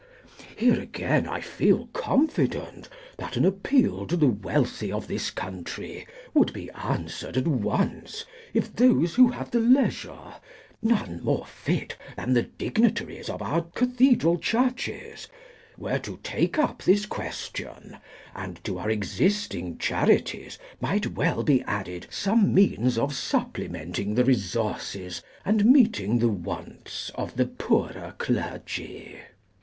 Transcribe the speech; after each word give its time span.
Here 0.55 0.79
again 0.81 1.27
I 1.27 1.41
feel 1.41 1.85
confident 1.93 2.89
that 3.19 3.37
an 3.37 3.45
appeal 3.45 4.07
to 4.07 4.17
the 4.17 4.25
wealthy 4.25 4.91
of 4.91 5.05
this 5.07 5.29
country 5.29 6.07
would 6.33 6.53
be 6.53 6.71
answered 6.71 7.37
at 7.37 7.45
once 7.47 8.25
if 8.51 8.75
those 8.75 9.13
who 9.13 9.27
have 9.27 9.51
the 9.51 9.59
leisure—none 9.59 11.21
more 11.23 11.45
fit 11.45 11.97
than 12.17 12.33
the 12.33 12.41
dignitaries 12.41 13.29
of 13.29 13.43
our 13.43 13.61
cathedral 13.61 14.39
churches—were 14.39 15.99
to 15.99 16.19
take 16.23 16.57
up 16.57 16.81
this 16.81 17.05
question, 17.05 17.97
and 18.33 18.59
to 18.63 18.79
our 18.79 18.89
existing 18.89 19.77
charities 19.77 20.57
might 20.79 21.13
well 21.13 21.43
be 21.43 21.61
added 21.67 22.07
some 22.09 22.51
means 22.55 22.97
of 22.97 23.13
supplementing 23.13 24.15
the 24.15 24.25
resources 24.25 25.21
and 25.45 25.63
meeting 25.63 26.17
the 26.17 26.27
wants 26.29 27.11
of 27.13 27.35
the 27.37 27.45
poorer 27.45 28.15
clergy. 28.17 29.19